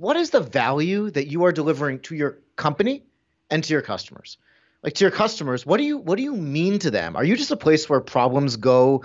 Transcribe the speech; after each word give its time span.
what 0.00 0.16
is 0.16 0.30
the 0.30 0.40
value 0.40 1.10
that 1.10 1.26
you 1.26 1.44
are 1.44 1.52
delivering 1.52 2.00
to 2.00 2.14
your 2.14 2.38
company 2.56 3.04
and 3.50 3.62
to 3.62 3.70
your 3.74 3.82
customers? 3.82 4.38
Like 4.82 4.94
to 4.94 5.04
your 5.04 5.10
customers, 5.10 5.66
what 5.66 5.76
do 5.76 5.84
you 5.84 5.98
what 5.98 6.16
do 6.16 6.22
you 6.22 6.34
mean 6.34 6.78
to 6.78 6.90
them? 6.90 7.16
Are 7.16 7.24
you 7.24 7.36
just 7.36 7.50
a 7.50 7.56
place 7.56 7.86
where 7.86 8.00
problems 8.00 8.56
go? 8.56 9.04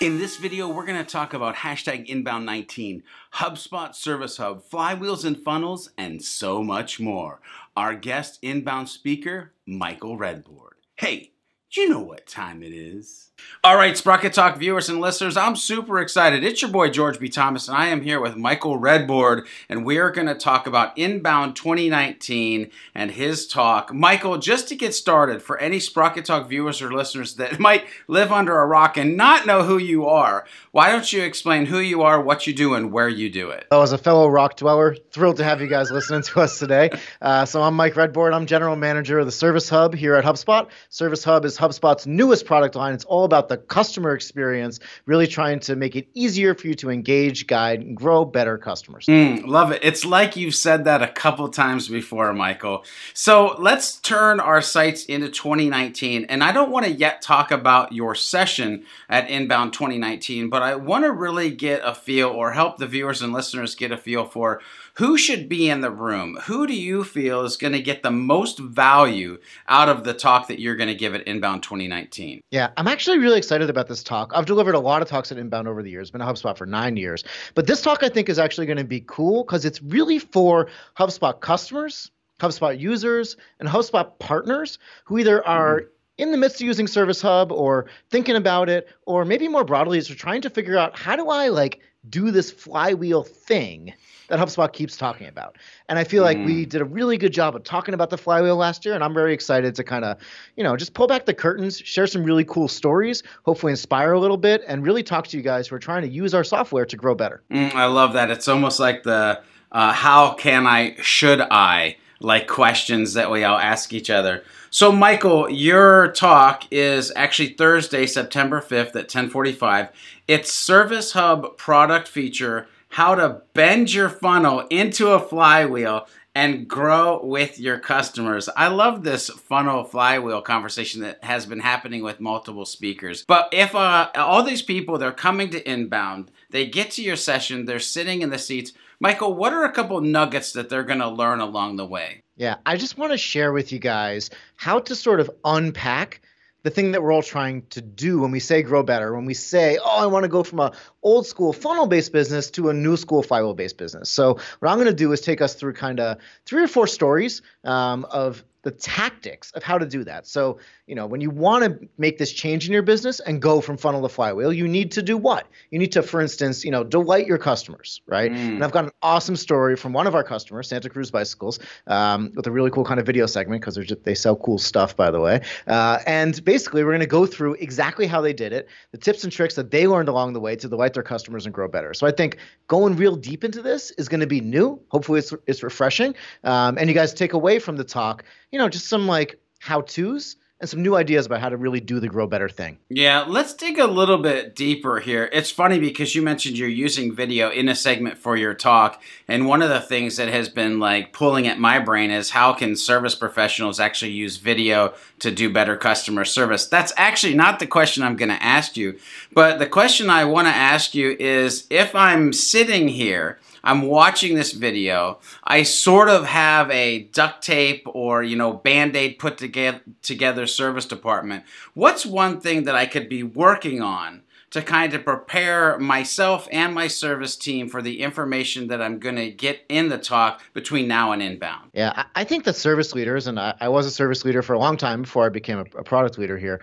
In 0.00 0.18
this 0.18 0.38
video, 0.38 0.66
we're 0.66 0.86
to 0.86 1.04
talk 1.04 1.34
about 1.34 1.54
hashtag 1.54 2.08
inbound19, 2.08 3.02
HubSpot 3.34 3.94
Service 3.94 4.38
Hub, 4.38 4.68
flywheels 4.68 5.24
and 5.24 5.36
funnels, 5.38 5.90
and 5.96 6.20
so 6.20 6.64
much 6.64 6.98
more. 6.98 7.40
Our 7.76 7.94
guest 7.94 8.40
inbound 8.42 8.88
speaker, 8.88 9.52
Michael 9.66 10.16
Redbord. 10.16 10.74
Hey, 10.96 11.30
you 11.76 11.88
know 11.88 12.00
what 12.00 12.26
time 12.26 12.62
it 12.62 12.72
is. 12.72 13.30
All 13.62 13.76
right, 13.76 13.96
Sprocket 13.96 14.32
Talk 14.32 14.56
viewers 14.56 14.88
and 14.88 15.00
listeners, 15.00 15.36
I'm 15.36 15.54
super 15.54 15.98
excited. 15.98 16.42
It's 16.42 16.62
your 16.62 16.70
boy 16.70 16.88
George 16.88 17.18
B. 17.18 17.28
Thomas, 17.28 17.68
and 17.68 17.76
I 17.76 17.88
am 17.88 18.00
here 18.00 18.20
with 18.20 18.36
Michael 18.36 18.78
Redbord, 18.78 19.46
and 19.68 19.84
we 19.84 19.98
are 19.98 20.10
going 20.10 20.28
to 20.28 20.34
talk 20.34 20.66
about 20.66 20.96
Inbound 20.96 21.56
2019 21.56 22.70
and 22.94 23.10
his 23.10 23.46
talk. 23.46 23.92
Michael, 23.92 24.38
just 24.38 24.68
to 24.68 24.76
get 24.76 24.94
started, 24.94 25.42
for 25.42 25.58
any 25.58 25.78
Sprocket 25.78 26.24
Talk 26.24 26.48
viewers 26.48 26.80
or 26.80 26.92
listeners 26.92 27.34
that 27.34 27.58
might 27.60 27.84
live 28.08 28.32
under 28.32 28.58
a 28.58 28.66
rock 28.66 28.96
and 28.96 29.16
not 29.16 29.46
know 29.46 29.62
who 29.62 29.76
you 29.76 30.06
are, 30.06 30.46
why 30.72 30.90
don't 30.90 31.12
you 31.12 31.22
explain 31.22 31.66
who 31.66 31.78
you 31.78 32.02
are, 32.02 32.20
what 32.20 32.46
you 32.46 32.54
do, 32.54 32.74
and 32.74 32.92
where 32.92 33.08
you 33.08 33.28
do 33.28 33.50
it? 33.50 33.66
Oh, 33.70 33.82
as 33.82 33.92
a 33.92 33.98
fellow 33.98 34.28
rock 34.28 34.56
dweller, 34.56 34.96
thrilled 35.10 35.36
to 35.36 35.44
have 35.44 35.60
you 35.60 35.66
guys 35.66 35.90
listening 35.90 36.22
to 36.22 36.40
us 36.40 36.58
today. 36.58 36.90
Uh, 37.20 37.44
so 37.44 37.60
I'm 37.60 37.74
Mike 37.74 37.96
Redbord. 37.96 38.32
I'm 38.32 38.46
general 38.46 38.76
manager 38.76 39.18
of 39.18 39.26
the 39.26 39.32
Service 39.32 39.68
Hub 39.68 39.94
here 39.94 40.14
at 40.14 40.24
HubSpot. 40.24 40.68
Service 40.88 41.22
Hub 41.22 41.44
is 41.44 41.56
HubSpot's 41.60 42.06
newest 42.06 42.46
product 42.46 42.74
line. 42.74 42.94
It's 42.94 43.04
all 43.04 43.24
about 43.24 43.48
the 43.48 43.58
customer 43.58 44.14
experience, 44.14 44.80
really 45.06 45.26
trying 45.26 45.60
to 45.60 45.76
make 45.76 45.94
it 45.94 46.08
easier 46.14 46.54
for 46.54 46.66
you 46.66 46.74
to 46.76 46.90
engage, 46.90 47.46
guide, 47.46 47.80
and 47.80 47.96
grow 47.96 48.24
better 48.24 48.58
customers. 48.58 49.06
Mm, 49.06 49.46
love 49.46 49.70
it. 49.70 49.80
It's 49.82 50.04
like 50.04 50.36
you've 50.36 50.54
said 50.54 50.84
that 50.86 51.02
a 51.02 51.08
couple 51.08 51.48
times 51.48 51.88
before, 51.88 52.32
Michael. 52.32 52.84
So 53.14 53.56
let's 53.58 54.00
turn 54.00 54.40
our 54.40 54.62
sights 54.62 55.04
into 55.04 55.28
2019. 55.28 56.24
And 56.24 56.42
I 56.42 56.52
don't 56.52 56.70
want 56.70 56.86
to 56.86 56.92
yet 56.92 57.22
talk 57.22 57.50
about 57.50 57.92
your 57.92 58.14
session 58.14 58.84
at 59.08 59.28
Inbound 59.28 59.72
2019, 59.72 60.48
but 60.48 60.62
I 60.62 60.74
want 60.76 61.04
to 61.04 61.12
really 61.12 61.50
get 61.50 61.82
a 61.84 61.94
feel 61.94 62.28
or 62.28 62.52
help 62.52 62.78
the 62.78 62.86
viewers 62.86 63.22
and 63.22 63.32
listeners 63.32 63.74
get 63.74 63.92
a 63.92 63.96
feel 63.96 64.24
for 64.24 64.60
who 65.00 65.16
should 65.16 65.48
be 65.48 65.70
in 65.70 65.80
the 65.80 65.90
room? 65.90 66.38
Who 66.44 66.66
do 66.66 66.74
you 66.74 67.04
feel 67.04 67.42
is 67.44 67.56
going 67.56 67.72
to 67.72 67.80
get 67.80 68.02
the 68.02 68.10
most 68.10 68.58
value 68.58 69.38
out 69.66 69.88
of 69.88 70.04
the 70.04 70.12
talk 70.12 70.48
that 70.48 70.60
you're 70.60 70.76
going 70.76 70.90
to 70.90 70.94
give 70.94 71.14
at 71.14 71.26
Inbound 71.26 71.49
2019? 71.58 72.40
Yeah, 72.50 72.70
I'm 72.76 72.86
actually 72.86 73.18
really 73.18 73.38
excited 73.38 73.68
about 73.68 73.88
this 73.88 74.02
talk. 74.02 74.32
I've 74.34 74.46
delivered 74.46 74.74
a 74.74 74.80
lot 74.80 75.02
of 75.02 75.08
talks 75.08 75.32
at 75.32 75.38
Inbound 75.38 75.66
over 75.66 75.82
the 75.82 75.90
years, 75.90 76.10
been 76.10 76.20
a 76.20 76.26
HubSpot 76.26 76.56
for 76.56 76.66
nine 76.66 76.96
years. 76.96 77.24
But 77.54 77.66
this 77.66 77.82
talk 77.82 78.02
I 78.02 78.08
think 78.08 78.28
is 78.28 78.38
actually 78.38 78.66
going 78.66 78.78
to 78.78 78.84
be 78.84 79.02
cool 79.06 79.44
because 79.44 79.64
it's 79.64 79.82
really 79.82 80.18
for 80.18 80.68
HubSpot 80.96 81.40
customers, 81.40 82.10
HubSpot 82.38 82.78
users, 82.78 83.36
and 83.58 83.68
HubSpot 83.68 84.18
partners 84.18 84.78
who 85.04 85.18
either 85.18 85.46
are 85.46 85.80
mm-hmm 85.80 85.88
in 86.20 86.32
the 86.32 86.36
midst 86.36 86.60
of 86.60 86.66
using 86.66 86.86
Service 86.86 87.22
Hub 87.22 87.50
or 87.50 87.86
thinking 88.10 88.36
about 88.36 88.68
it, 88.68 88.90
or 89.06 89.24
maybe 89.24 89.48
more 89.48 89.64
broadly, 89.64 89.96
is 89.96 90.06
trying 90.06 90.42
to 90.42 90.50
figure 90.50 90.76
out 90.76 90.96
how 90.98 91.16
do 91.16 91.30
I 91.30 91.48
like 91.48 91.80
do 92.08 92.30
this 92.30 92.50
flywheel 92.50 93.22
thing 93.22 93.92
that 94.28 94.38
HubSpot 94.38 94.72
keeps 94.72 94.96
talking 94.96 95.26
about. 95.26 95.58
And 95.88 95.98
I 95.98 96.04
feel 96.04 96.22
like 96.22 96.38
mm. 96.38 96.46
we 96.46 96.64
did 96.64 96.80
a 96.80 96.84
really 96.84 97.18
good 97.18 97.32
job 97.32 97.54
of 97.54 97.64
talking 97.64 97.94
about 97.94 98.10
the 98.10 98.16
flywheel 98.16 98.56
last 98.56 98.84
year, 98.84 98.94
and 98.94 99.04
I'm 99.04 99.12
very 99.12 99.34
excited 99.34 99.74
to 99.74 99.84
kind 99.84 100.04
of, 100.04 100.16
you 100.56 100.64
know, 100.64 100.76
just 100.76 100.94
pull 100.94 101.06
back 101.06 101.26
the 101.26 101.34
curtains, 101.34 101.78
share 101.78 102.06
some 102.06 102.24
really 102.24 102.44
cool 102.44 102.68
stories, 102.68 103.22
hopefully 103.44 103.72
inspire 103.72 104.12
a 104.12 104.20
little 104.20 104.36
bit, 104.36 104.62
and 104.66 104.84
really 104.84 105.02
talk 105.02 105.26
to 105.28 105.36
you 105.36 105.42
guys 105.42 105.68
who 105.68 105.76
are 105.76 105.80
trying 105.80 106.02
to 106.02 106.08
use 106.08 106.32
our 106.32 106.44
software 106.44 106.86
to 106.86 106.96
grow 106.96 107.14
better. 107.14 107.42
Mm, 107.50 107.74
I 107.74 107.86
love 107.86 108.12
that. 108.14 108.30
It's 108.30 108.48
almost 108.48 108.80
like 108.80 109.02
the 109.02 109.42
uh, 109.72 109.92
how 109.92 110.34
can 110.34 110.66
I, 110.66 110.96
should 111.00 111.40
I, 111.40 111.96
like 112.20 112.46
questions 112.46 113.14
that 113.14 113.30
we 113.30 113.42
all 113.44 113.58
ask 113.58 113.92
each 113.92 114.10
other. 114.10 114.44
So, 114.70 114.92
Michael, 114.92 115.50
your 115.50 116.12
talk 116.12 116.64
is 116.70 117.10
actually 117.16 117.54
Thursday, 117.54 118.06
September 118.06 118.60
5th 118.60 118.88
at 118.88 119.12
1045. 119.12 119.88
It's 120.28 120.52
Service 120.52 121.12
Hub 121.12 121.56
product 121.56 122.06
feature 122.06 122.68
how 122.90 123.14
to 123.14 123.40
bend 123.54 123.92
your 123.92 124.08
funnel 124.08 124.66
into 124.68 125.10
a 125.10 125.20
flywheel 125.20 126.06
and 126.34 126.68
grow 126.68 127.20
with 127.24 127.58
your 127.58 127.78
customers. 127.78 128.48
I 128.56 128.68
love 128.68 129.02
this 129.02 129.28
funnel 129.28 129.84
flywheel 129.84 130.42
conversation 130.42 131.00
that 131.02 131.22
has 131.24 131.46
been 131.46 131.60
happening 131.60 132.02
with 132.02 132.20
multiple 132.20 132.64
speakers. 132.64 133.24
But 133.26 133.48
if 133.52 133.74
uh, 133.74 134.10
all 134.14 134.42
these 134.42 134.62
people, 134.62 134.98
they're 134.98 135.12
coming 135.12 135.50
to 135.50 135.70
inbound, 135.70 136.30
they 136.50 136.66
get 136.66 136.92
to 136.92 137.02
your 137.02 137.16
session, 137.16 137.64
they're 137.64 137.80
sitting 137.80 138.22
in 138.22 138.30
the 138.30 138.38
seats. 138.38 138.72
Michael, 139.00 139.34
what 139.34 139.52
are 139.52 139.64
a 139.64 139.72
couple 139.72 140.00
nuggets 140.00 140.52
that 140.52 140.68
they're 140.68 140.84
going 140.84 140.98
to 141.00 141.08
learn 141.08 141.40
along 141.40 141.76
the 141.76 141.86
way? 141.86 142.22
Yeah, 142.36 142.56
I 142.64 142.76
just 142.76 142.96
want 142.96 143.12
to 143.12 143.18
share 143.18 143.52
with 143.52 143.72
you 143.72 143.78
guys 143.78 144.30
how 144.56 144.78
to 144.80 144.94
sort 144.94 145.20
of 145.20 145.30
unpack 145.44 146.22
the 146.62 146.70
thing 146.70 146.92
that 146.92 147.02
we're 147.02 147.12
all 147.12 147.22
trying 147.22 147.62
to 147.70 147.80
do 147.80 148.20
when 148.20 148.30
we 148.30 148.40
say 148.40 148.62
grow 148.62 148.82
better, 148.82 149.14
when 149.14 149.24
we 149.24 149.34
say, 149.34 149.78
oh, 149.82 149.98
I 149.98 150.06
want 150.06 150.24
to 150.24 150.28
go 150.28 150.42
from 150.42 150.60
a 150.60 150.72
old 151.02 151.26
school 151.26 151.52
funnel 151.52 151.86
based 151.86 152.12
business 152.12 152.50
to 152.52 152.68
a 152.68 152.74
new 152.74 152.96
school 152.96 153.22
flywheel 153.22 153.54
based 153.54 153.78
business. 153.78 154.10
So 154.10 154.34
what 154.58 154.70
I'm 154.70 154.76
going 154.76 154.86
to 154.86 154.94
do 154.94 155.12
is 155.12 155.20
take 155.20 155.40
us 155.40 155.54
through 155.54 155.74
kind 155.74 156.00
of 156.00 156.18
three 156.46 156.62
or 156.62 156.68
four 156.68 156.86
stories 156.86 157.42
um, 157.64 158.04
of 158.10 158.44
the 158.62 158.70
tactics 158.70 159.50
of 159.52 159.62
how 159.62 159.78
to 159.78 159.86
do 159.86 160.04
that. 160.04 160.26
So, 160.26 160.58
you 160.86 160.94
know, 160.94 161.06
when 161.06 161.20
you 161.20 161.30
want 161.30 161.64
to 161.64 161.88
make 161.98 162.18
this 162.18 162.32
change 162.32 162.66
in 162.66 162.72
your 162.72 162.82
business 162.82 163.20
and 163.20 163.40
go 163.40 163.60
from 163.60 163.76
funnel 163.76 164.02
to 164.02 164.08
flywheel, 164.08 164.52
you 164.52 164.68
need 164.68 164.92
to 164.92 165.02
do 165.02 165.16
what? 165.16 165.46
You 165.70 165.78
need 165.78 165.92
to, 165.92 166.02
for 166.02 166.20
instance, 166.20 166.64
you 166.64 166.70
know, 166.70 166.84
delight 166.84 167.26
your 167.26 167.38
customers, 167.38 168.02
right? 168.06 168.30
Mm. 168.30 168.54
And 168.54 168.64
I've 168.64 168.72
got 168.72 168.84
an 168.84 168.90
awesome 169.02 169.36
story 169.36 169.76
from 169.76 169.92
one 169.92 170.06
of 170.06 170.14
our 170.14 170.24
customers, 170.24 170.68
Santa 170.68 170.90
Cruz 170.90 171.10
Bicycles, 171.10 171.58
um, 171.86 172.32
with 172.34 172.46
a 172.46 172.50
really 172.50 172.70
cool 172.70 172.84
kind 172.84 173.00
of 173.00 173.06
video 173.06 173.26
segment 173.26 173.62
because 173.62 173.78
they 174.04 174.14
sell 174.14 174.36
cool 174.36 174.58
stuff, 174.58 174.96
by 174.96 175.10
the 175.10 175.20
way. 175.20 175.40
Uh, 175.66 175.98
and 176.06 176.44
basically, 176.44 176.84
we're 176.84 176.90
going 176.90 177.00
to 177.00 177.06
go 177.06 177.26
through 177.26 177.54
exactly 177.54 178.06
how 178.06 178.20
they 178.20 178.32
did 178.32 178.52
it, 178.52 178.68
the 178.92 178.98
tips 178.98 179.24
and 179.24 179.32
tricks 179.32 179.54
that 179.54 179.70
they 179.70 179.86
learned 179.86 180.08
along 180.08 180.32
the 180.32 180.40
way 180.40 180.56
to 180.56 180.68
delight 180.68 180.94
their 180.94 181.02
customers 181.02 181.46
and 181.46 181.54
grow 181.54 181.68
better. 181.68 181.94
So 181.94 182.06
I 182.06 182.10
think 182.10 182.36
going 182.66 182.96
real 182.96 183.16
deep 183.16 183.44
into 183.44 183.62
this 183.62 183.90
is 183.92 184.08
going 184.08 184.20
to 184.20 184.26
be 184.26 184.40
new. 184.40 184.80
Hopefully, 184.88 185.20
it's 185.20 185.32
it's 185.46 185.62
refreshing, 185.62 186.14
um, 186.44 186.78
and 186.78 186.88
you 186.88 186.94
guys 186.94 187.14
take 187.14 187.32
away 187.32 187.58
from 187.58 187.76
the 187.76 187.84
talk 187.84 188.24
you 188.50 188.58
know, 188.58 188.68
just 188.68 188.88
some 188.88 189.06
like 189.06 189.38
how 189.60 189.82
to's 189.82 190.36
and 190.60 190.68
some 190.68 190.82
new 190.82 190.94
ideas 190.94 191.24
about 191.24 191.40
how 191.40 191.48
to 191.48 191.56
really 191.56 191.80
do 191.80 192.00
the 192.00 192.08
grow 192.08 192.26
better 192.26 192.48
thing. 192.48 192.78
Yeah, 192.90 193.24
let's 193.26 193.54
dig 193.54 193.78
a 193.78 193.86
little 193.86 194.18
bit 194.18 194.54
deeper 194.54 195.00
here. 195.00 195.28
It's 195.32 195.50
funny 195.50 195.78
because 195.78 196.14
you 196.14 196.20
mentioned 196.20 196.58
you're 196.58 196.68
using 196.68 197.14
video 197.14 197.50
in 197.50 197.68
a 197.68 197.74
segment 197.74 198.18
for 198.18 198.36
your 198.36 198.52
talk, 198.52 199.02
and 199.26 199.46
one 199.46 199.62
of 199.62 199.70
the 199.70 199.80
things 199.80 200.18
that 200.18 200.28
has 200.28 200.50
been 200.50 200.78
like 200.78 201.14
pulling 201.14 201.46
at 201.46 201.58
my 201.58 201.78
brain 201.78 202.10
is 202.10 202.30
how 202.30 202.52
can 202.52 202.76
service 202.76 203.14
professionals 203.14 203.80
actually 203.80 204.12
use 204.12 204.36
video 204.36 204.92
to 205.20 205.30
do 205.30 205.50
better 205.50 205.76
customer 205.76 206.26
service? 206.26 206.66
That's 206.66 206.92
actually 206.96 207.34
not 207.34 207.58
the 207.58 207.66
question 207.66 208.02
I'm 208.02 208.16
going 208.16 208.28
to 208.28 208.42
ask 208.42 208.76
you, 208.76 208.98
but 209.32 209.58
the 209.58 209.66
question 209.66 210.10
I 210.10 210.26
want 210.26 210.46
to 210.46 210.54
ask 210.54 210.94
you 210.94 211.16
is 211.18 211.66
if 211.70 211.94
I'm 211.94 212.34
sitting 212.34 212.88
here 212.88 213.38
I'm 213.62 213.82
watching 213.82 214.34
this 214.34 214.52
video. 214.52 215.20
I 215.44 215.62
sort 215.62 216.08
of 216.08 216.26
have 216.26 216.70
a 216.70 217.04
duct 217.04 217.42
tape 217.44 217.86
or, 217.86 218.22
you 218.22 218.36
know, 218.36 218.52
band-aid 218.52 219.18
put 219.18 219.38
together, 219.38 219.80
together 220.02 220.46
service 220.46 220.86
department. 220.86 221.44
What's 221.74 222.06
one 222.06 222.40
thing 222.40 222.64
that 222.64 222.74
I 222.74 222.86
could 222.86 223.08
be 223.08 223.22
working 223.22 223.82
on 223.82 224.22
to 224.50 224.60
kind 224.62 224.92
of 224.94 225.04
prepare 225.04 225.78
myself 225.78 226.48
and 226.50 226.74
my 226.74 226.88
service 226.88 227.36
team 227.36 227.68
for 227.68 227.80
the 227.80 228.00
information 228.00 228.66
that 228.66 228.82
I'm 228.82 228.98
going 228.98 229.14
to 229.16 229.30
get 229.30 229.60
in 229.68 229.88
the 229.88 229.98
talk 229.98 230.42
between 230.54 230.88
now 230.88 231.12
and 231.12 231.22
inbound? 231.22 231.70
Yeah, 231.72 232.04
I 232.16 232.24
think 232.24 232.44
the 232.44 232.52
service 232.52 232.94
leaders, 232.94 233.28
and 233.28 233.38
I, 233.38 233.54
I 233.60 233.68
was 233.68 233.86
a 233.86 233.90
service 233.92 234.24
leader 234.24 234.42
for 234.42 234.54
a 234.54 234.58
long 234.58 234.76
time 234.76 235.02
before 235.02 235.24
I 235.24 235.28
became 235.28 235.58
a, 235.58 235.78
a 235.78 235.84
product 235.84 236.18
leader 236.18 236.36
here. 236.36 236.60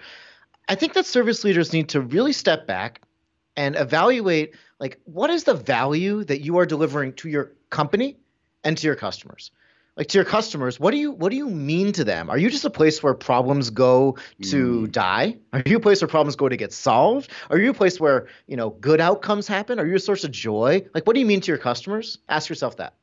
I 0.67 0.75
think 0.75 0.93
that 0.93 1.05
service 1.05 1.45
leaders 1.45 1.71
need 1.71 1.87
to 1.89 2.01
really 2.01 2.33
step 2.33 2.67
back 2.67 3.01
and 3.57 3.75
evaluate 3.75 4.53
like 4.79 5.01
what 5.03 5.29
is 5.29 5.43
the 5.43 5.55
value 5.55 6.23
that 6.23 6.41
you 6.41 6.57
are 6.59 6.65
delivering 6.65 7.13
to 7.13 7.27
your 7.27 7.51
company 7.69 8.17
and 8.63 8.77
to 8.77 8.87
your 8.87 8.95
customers? 8.95 9.51
Like 9.97 10.07
to 10.09 10.19
your 10.19 10.25
customers 10.25 10.79
what 10.79 10.91
do 10.91 10.97
you 10.97 11.11
what 11.11 11.31
do 11.31 11.35
you 11.35 11.49
mean 11.49 11.91
to 11.93 12.03
them? 12.03 12.29
Are 12.29 12.37
you 12.37 12.49
just 12.49 12.63
a 12.63 12.69
place 12.69 13.01
where 13.01 13.15
problems 13.15 13.71
go 13.71 14.17
to 14.43 14.81
mm. 14.83 14.91
die? 14.91 15.37
Are 15.51 15.63
you 15.65 15.77
a 15.77 15.81
place 15.81 16.01
where 16.01 16.07
problems 16.07 16.35
go 16.35 16.47
to 16.47 16.55
get 16.55 16.71
solved? 16.71 17.31
Are 17.49 17.57
you 17.57 17.71
a 17.71 17.73
place 17.73 17.99
where 17.99 18.27
you 18.45 18.55
know 18.55 18.69
good 18.69 19.01
outcomes 19.01 19.47
happen? 19.47 19.79
Are 19.79 19.87
you 19.87 19.95
a 19.95 19.99
source 19.99 20.23
of 20.23 20.31
joy? 20.31 20.85
Like 20.93 21.07
what 21.07 21.15
do 21.15 21.19
you 21.19 21.25
mean 21.25 21.41
to 21.41 21.47
your 21.47 21.57
customers? 21.57 22.19
Ask 22.29 22.47
yourself 22.47 22.77
that. 22.77 22.93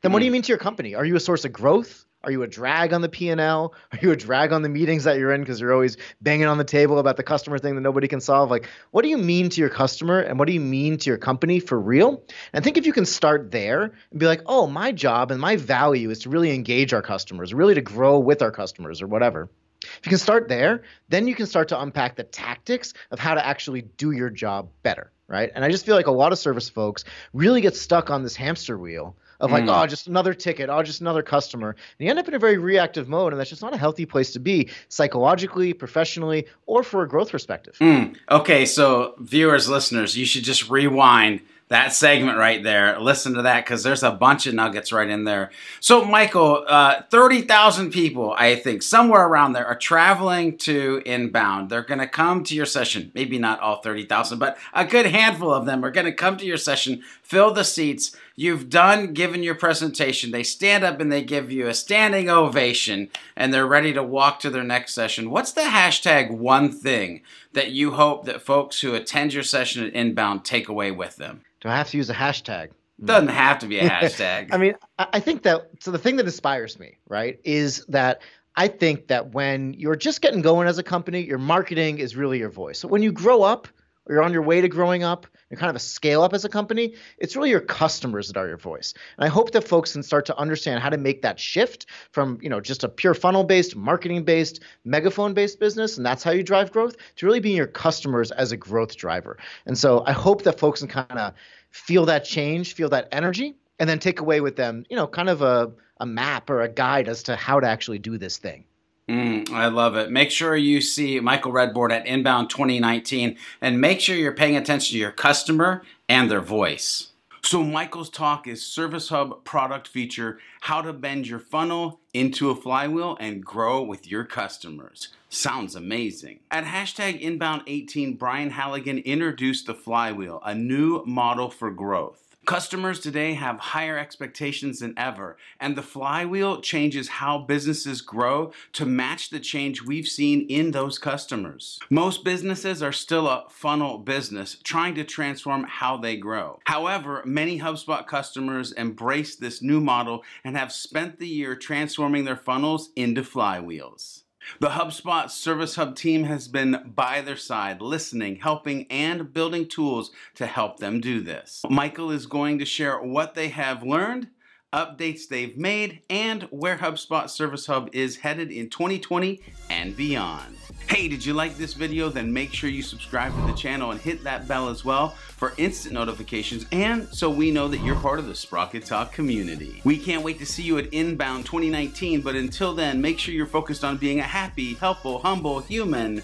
Then 0.00 0.10
mm. 0.10 0.12
what 0.14 0.20
do 0.20 0.24
you 0.24 0.30
mm. 0.30 0.34
mean 0.34 0.42
to 0.42 0.48
your 0.48 0.58
company? 0.58 0.94
Are 0.94 1.04
you 1.04 1.16
a 1.16 1.20
source 1.20 1.44
of 1.44 1.52
growth 1.52 2.05
are 2.26 2.32
you 2.32 2.42
a 2.42 2.48
drag 2.48 2.92
on 2.92 3.02
the 3.02 3.08
P&L? 3.08 3.72
Are 3.92 3.98
you 4.02 4.10
a 4.10 4.16
drag 4.16 4.52
on 4.52 4.62
the 4.62 4.68
meetings 4.68 5.04
that 5.04 5.16
you're 5.16 5.32
in 5.32 5.42
because 5.42 5.60
you're 5.60 5.72
always 5.72 5.96
banging 6.20 6.46
on 6.46 6.58
the 6.58 6.64
table 6.64 6.98
about 6.98 7.16
the 7.16 7.22
customer 7.22 7.56
thing 7.56 7.76
that 7.76 7.82
nobody 7.82 8.08
can 8.08 8.20
solve? 8.20 8.50
Like, 8.50 8.68
what 8.90 9.02
do 9.02 9.08
you 9.08 9.16
mean 9.16 9.48
to 9.50 9.60
your 9.60 9.70
customer 9.70 10.18
and 10.18 10.36
what 10.36 10.48
do 10.48 10.52
you 10.52 10.60
mean 10.60 10.98
to 10.98 11.10
your 11.10 11.18
company 11.18 11.60
for 11.60 11.78
real? 11.78 12.24
And 12.52 12.60
I 12.60 12.60
think 12.60 12.76
if 12.76 12.84
you 12.84 12.92
can 12.92 13.06
start 13.06 13.52
there 13.52 13.94
and 14.10 14.20
be 14.20 14.26
like, 14.26 14.42
oh, 14.46 14.66
my 14.66 14.90
job 14.90 15.30
and 15.30 15.40
my 15.40 15.54
value 15.54 16.10
is 16.10 16.18
to 16.20 16.28
really 16.28 16.52
engage 16.52 16.92
our 16.92 17.00
customers, 17.00 17.54
really 17.54 17.74
to 17.74 17.80
grow 17.80 18.18
with 18.18 18.42
our 18.42 18.50
customers 18.50 19.00
or 19.00 19.06
whatever 19.06 19.48
If 19.80 20.00
you 20.06 20.10
can 20.10 20.18
start 20.18 20.48
there, 20.48 20.82
then 21.08 21.28
you 21.28 21.36
can 21.36 21.46
start 21.46 21.68
to 21.68 21.80
unpack 21.80 22.16
the 22.16 22.24
tactics 22.24 22.92
of 23.12 23.20
how 23.20 23.34
to 23.34 23.46
actually 23.46 23.82
do 23.82 24.10
your 24.10 24.30
job 24.30 24.68
better, 24.82 25.12
right? 25.28 25.52
And 25.54 25.64
I 25.64 25.70
just 25.70 25.86
feel 25.86 25.94
like 25.94 26.08
a 26.08 26.12
lot 26.12 26.32
of 26.32 26.40
service 26.40 26.68
folks 26.68 27.04
really 27.32 27.60
get 27.60 27.76
stuck 27.76 28.10
on 28.10 28.24
this 28.24 28.34
hamster 28.34 28.76
wheel 28.76 29.16
of 29.40 29.50
like, 29.50 29.64
mm. 29.64 29.82
oh, 29.82 29.86
just 29.86 30.06
another 30.06 30.34
ticket, 30.34 30.70
oh, 30.70 30.82
just 30.82 31.00
another 31.00 31.22
customer. 31.22 31.70
And 31.70 32.04
you 32.04 32.10
end 32.10 32.18
up 32.18 32.28
in 32.28 32.34
a 32.34 32.38
very 32.38 32.58
reactive 32.58 33.08
mode, 33.08 33.32
and 33.32 33.40
that's 33.40 33.50
just 33.50 33.62
not 33.62 33.74
a 33.74 33.78
healthy 33.78 34.06
place 34.06 34.32
to 34.32 34.40
be 34.40 34.68
psychologically, 34.88 35.72
professionally, 35.72 36.46
or 36.66 36.82
for 36.82 37.02
a 37.02 37.08
growth 37.08 37.30
perspective. 37.30 37.76
Mm. 37.80 38.16
Okay, 38.30 38.66
so 38.66 39.14
viewers, 39.18 39.68
listeners, 39.68 40.16
you 40.16 40.24
should 40.24 40.44
just 40.44 40.70
rewind 40.70 41.40
that 41.68 41.92
segment 41.92 42.38
right 42.38 42.62
there. 42.62 42.98
Listen 43.00 43.34
to 43.34 43.42
that 43.42 43.64
because 43.64 43.82
there's 43.82 44.04
a 44.04 44.12
bunch 44.12 44.46
of 44.46 44.54
nuggets 44.54 44.92
right 44.92 45.08
in 45.08 45.24
there. 45.24 45.50
So, 45.80 46.04
Michael, 46.04 46.64
uh, 46.68 47.02
30,000 47.10 47.90
people, 47.90 48.34
I 48.38 48.54
think, 48.54 48.82
somewhere 48.82 49.26
around 49.26 49.52
there, 49.52 49.66
are 49.66 49.76
traveling 49.76 50.58
to 50.58 51.02
Inbound. 51.04 51.68
They're 51.68 51.82
going 51.82 51.98
to 51.98 52.06
come 52.06 52.44
to 52.44 52.54
your 52.54 52.66
session. 52.66 53.10
Maybe 53.14 53.38
not 53.38 53.58
all 53.60 53.82
30,000, 53.82 54.38
but 54.38 54.56
a 54.74 54.84
good 54.84 55.06
handful 55.06 55.52
of 55.52 55.66
them 55.66 55.84
are 55.84 55.90
going 55.90 56.06
to 56.06 56.12
come 56.12 56.36
to 56.36 56.46
your 56.46 56.56
session, 56.56 57.02
fill 57.22 57.52
the 57.52 57.64
seats. 57.64 58.16
You've 58.36 58.68
done 58.70 59.12
given 59.14 59.42
your 59.42 59.54
presentation. 59.54 60.30
They 60.30 60.42
stand 60.44 60.84
up 60.84 61.00
and 61.00 61.10
they 61.10 61.24
give 61.24 61.50
you 61.50 61.66
a 61.66 61.74
standing 61.74 62.28
ovation 62.28 63.08
and 63.34 63.52
they're 63.52 63.66
ready 63.66 63.92
to 63.94 64.02
walk 64.02 64.38
to 64.40 64.50
their 64.50 64.62
next 64.62 64.94
session. 64.94 65.30
What's 65.30 65.52
the 65.52 65.62
hashtag 65.62 66.30
one 66.30 66.70
thing 66.70 67.22
that 67.54 67.72
you 67.72 67.92
hope 67.92 68.26
that 68.26 68.42
folks 68.42 68.82
who 68.82 68.94
attend 68.94 69.32
your 69.32 69.42
session 69.42 69.84
at 69.84 69.94
Inbound 69.94 70.44
take 70.44 70.68
away 70.68 70.90
with 70.90 71.16
them? 71.16 71.40
Do 71.60 71.68
I 71.68 71.76
have 71.76 71.90
to 71.90 71.96
use 71.96 72.10
a 72.10 72.14
hashtag? 72.14 72.70
Doesn't 73.02 73.28
have 73.28 73.58
to 73.60 73.66
be 73.66 73.78
a 73.78 73.88
hashtag. 73.90 74.48
I 74.52 74.56
mean, 74.56 74.74
I 74.98 75.20
think 75.20 75.42
that 75.42 75.70
so 75.80 75.90
the 75.90 75.98
thing 75.98 76.16
that 76.16 76.26
inspires 76.26 76.78
me, 76.78 76.98
right, 77.08 77.38
is 77.44 77.84
that 77.88 78.22
I 78.54 78.68
think 78.68 79.08
that 79.08 79.34
when 79.34 79.74
you're 79.74 79.96
just 79.96 80.22
getting 80.22 80.40
going 80.40 80.66
as 80.66 80.78
a 80.78 80.82
company, 80.82 81.22
your 81.22 81.38
marketing 81.38 81.98
is 81.98 82.16
really 82.16 82.38
your 82.38 82.48
voice. 82.48 82.78
So 82.78 82.88
when 82.88 83.02
you 83.02 83.12
grow 83.12 83.42
up, 83.42 83.68
or 84.06 84.14
you're 84.14 84.22
on 84.22 84.32
your 84.32 84.42
way 84.42 84.60
to 84.60 84.68
growing 84.68 85.02
up, 85.02 85.26
you're 85.50 85.58
kind 85.58 85.70
of 85.70 85.76
a 85.76 85.80
scale 85.80 86.22
up 86.22 86.32
as 86.32 86.44
a 86.44 86.48
company, 86.48 86.94
it's 87.18 87.36
really 87.36 87.50
your 87.50 87.60
customers 87.60 88.28
that 88.28 88.36
are 88.36 88.48
your 88.48 88.56
voice. 88.56 88.94
And 89.16 89.24
I 89.24 89.28
hope 89.28 89.52
that 89.52 89.62
folks 89.62 89.92
can 89.92 90.02
start 90.02 90.26
to 90.26 90.36
understand 90.36 90.82
how 90.82 90.90
to 90.90 90.96
make 90.96 91.22
that 91.22 91.38
shift 91.38 91.86
from, 92.10 92.38
you 92.42 92.48
know, 92.48 92.60
just 92.60 92.84
a 92.84 92.88
pure 92.88 93.14
funnel 93.14 93.44
based, 93.44 93.76
marketing 93.76 94.24
based, 94.24 94.60
megaphone 94.84 95.34
based 95.34 95.60
business, 95.60 95.96
and 95.96 96.06
that's 96.06 96.22
how 96.22 96.30
you 96.30 96.42
drive 96.42 96.72
growth, 96.72 96.96
to 97.16 97.26
really 97.26 97.40
being 97.40 97.56
your 97.56 97.66
customers 97.66 98.30
as 98.32 98.52
a 98.52 98.56
growth 98.56 98.96
driver. 98.96 99.38
And 99.66 99.76
so 99.76 100.04
I 100.06 100.12
hope 100.12 100.42
that 100.42 100.58
folks 100.58 100.80
can 100.80 100.88
kind 100.88 101.18
of 101.18 101.34
feel 101.70 102.06
that 102.06 102.24
change, 102.24 102.74
feel 102.74 102.88
that 102.90 103.08
energy, 103.12 103.56
and 103.78 103.88
then 103.88 103.98
take 103.98 104.20
away 104.20 104.40
with 104.40 104.56
them, 104.56 104.84
you 104.88 104.96
know, 104.96 105.06
kind 105.06 105.28
of 105.28 105.42
a, 105.42 105.72
a 106.00 106.06
map 106.06 106.48
or 106.50 106.62
a 106.62 106.68
guide 106.68 107.08
as 107.08 107.22
to 107.24 107.36
how 107.36 107.60
to 107.60 107.66
actually 107.66 107.98
do 107.98 108.18
this 108.18 108.38
thing. 108.38 108.64
Mm, 109.08 109.50
I 109.50 109.68
love 109.68 109.94
it. 109.96 110.10
Make 110.10 110.32
sure 110.32 110.56
you 110.56 110.80
see 110.80 111.20
Michael 111.20 111.52
Redbord 111.52 111.92
at 111.92 112.06
Inbound 112.06 112.50
2019 112.50 113.36
and 113.60 113.80
make 113.80 114.00
sure 114.00 114.16
you're 114.16 114.32
paying 114.32 114.56
attention 114.56 114.94
to 114.94 114.98
your 114.98 115.12
customer 115.12 115.82
and 116.08 116.28
their 116.28 116.40
voice. 116.40 117.12
So, 117.42 117.62
Michael's 117.62 118.10
talk 118.10 118.48
is 118.48 118.66
Service 118.66 119.10
Hub 119.10 119.44
product 119.44 119.86
feature 119.86 120.40
how 120.62 120.82
to 120.82 120.92
bend 120.92 121.28
your 121.28 121.38
funnel 121.38 122.00
into 122.12 122.50
a 122.50 122.56
flywheel 122.56 123.16
and 123.20 123.44
grow 123.44 123.80
with 123.80 124.10
your 124.10 124.24
customers. 124.24 125.10
Sounds 125.28 125.76
amazing. 125.76 126.40
At 126.50 126.64
hashtag 126.64 127.22
Inbound18, 127.22 128.18
Brian 128.18 128.50
Halligan 128.50 128.98
introduced 128.98 129.66
the 129.66 129.74
flywheel, 129.74 130.42
a 130.44 130.56
new 130.56 131.04
model 131.06 131.48
for 131.48 131.70
growth. 131.70 132.25
Customers 132.46 133.00
today 133.00 133.34
have 133.34 133.58
higher 133.58 133.98
expectations 133.98 134.78
than 134.78 134.94
ever, 134.96 135.36
and 135.58 135.74
the 135.74 135.82
flywheel 135.82 136.60
changes 136.60 137.08
how 137.08 137.38
businesses 137.38 138.00
grow 138.00 138.52
to 138.72 138.86
match 138.86 139.30
the 139.30 139.40
change 139.40 139.82
we've 139.82 140.06
seen 140.06 140.46
in 140.48 140.70
those 140.70 140.96
customers. 140.96 141.80
Most 141.90 142.22
businesses 142.22 142.84
are 142.84 142.92
still 142.92 143.26
a 143.26 143.46
funnel 143.50 143.98
business, 143.98 144.58
trying 144.62 144.94
to 144.94 145.02
transform 145.02 145.64
how 145.64 145.96
they 145.96 146.16
grow. 146.16 146.60
However, 146.66 147.20
many 147.24 147.58
HubSpot 147.58 148.06
customers 148.06 148.70
embrace 148.70 149.34
this 149.34 149.60
new 149.60 149.80
model 149.80 150.22
and 150.44 150.56
have 150.56 150.70
spent 150.70 151.18
the 151.18 151.26
year 151.26 151.56
transforming 151.56 152.24
their 152.24 152.36
funnels 152.36 152.90
into 152.94 153.22
flywheels. 153.22 154.22
The 154.60 154.68
HubSpot 154.68 155.30
Service 155.30 155.76
Hub 155.76 155.96
team 155.96 156.24
has 156.24 156.48
been 156.48 156.92
by 156.94 157.20
their 157.20 157.36
side, 157.36 157.82
listening, 157.82 158.36
helping, 158.36 158.86
and 158.90 159.32
building 159.32 159.68
tools 159.68 160.10
to 160.36 160.46
help 160.46 160.78
them 160.78 161.00
do 161.00 161.20
this. 161.20 161.62
Michael 161.68 162.10
is 162.10 162.26
going 162.26 162.58
to 162.60 162.64
share 162.64 162.98
what 162.98 163.34
they 163.34 163.48
have 163.48 163.82
learned, 163.82 164.28
updates 164.72 165.28
they've 165.28 165.56
made, 165.56 166.02
and 166.08 166.44
where 166.44 166.78
HubSpot 166.78 167.28
Service 167.28 167.66
Hub 167.66 167.90
is 167.92 168.16
headed 168.16 168.50
in 168.50 168.70
2020 168.70 169.42
and 169.68 169.96
beyond. 169.96 170.56
Hey, 170.88 171.08
did 171.08 171.24
you 171.24 171.34
like 171.34 171.58
this 171.58 171.74
video? 171.74 172.08
Then 172.08 172.32
make 172.32 172.52
sure 172.52 172.70
you 172.70 172.82
subscribe 172.82 173.34
to 173.34 173.46
the 173.46 173.52
channel 173.52 173.90
and 173.90 174.00
hit 174.00 174.24
that 174.24 174.48
bell 174.48 174.68
as 174.68 174.84
well 174.84 175.10
for 175.10 175.52
instant 175.58 175.94
notifications 175.94 176.64
and 176.72 177.08
so 177.08 177.28
we 177.28 177.50
know 177.50 177.68
that 177.68 177.80
you're 177.80 177.96
part 177.96 178.18
of 178.18 178.26
the 178.26 178.34
Sprocket 178.34 178.84
Talk 178.84 179.12
community. 179.12 179.80
We 179.84 179.98
can't 179.98 180.22
wait 180.22 180.38
to 180.38 180.46
see 180.46 180.62
you 180.62 180.78
at 180.78 180.92
Inbound 180.92 181.44
2019, 181.44 182.20
but 182.20 182.34
until 182.34 182.74
then, 182.74 183.00
make 183.00 183.18
sure 183.18 183.34
you're 183.34 183.46
focused 183.46 183.84
on 183.84 183.96
being 183.96 184.20
a 184.20 184.24
happy, 184.24 184.74
helpful, 184.74 185.18
humble 185.18 185.60
human. 185.60 186.22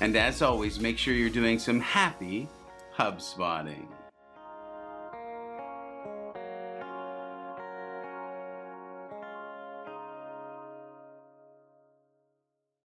And 0.00 0.16
as 0.16 0.42
always, 0.42 0.80
make 0.80 0.98
sure 0.98 1.14
you're 1.14 1.30
doing 1.30 1.58
some 1.58 1.80
happy 1.80 2.48
HubSpotting. 2.96 3.86